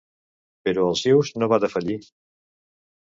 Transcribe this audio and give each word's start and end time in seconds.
Però 0.69 0.85
Alsius 0.93 1.31
no 1.41 1.49
va 1.53 1.61
defallir. 1.67 1.99